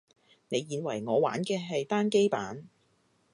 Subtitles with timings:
[0.49, 2.67] 你以為我玩嘅係單機版